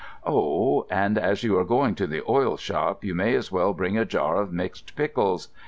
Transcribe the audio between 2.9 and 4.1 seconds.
you may as well bring a